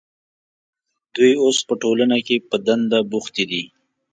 [1.15, 3.63] دوی اوس په ټولنه کې په دنده بوختې دي.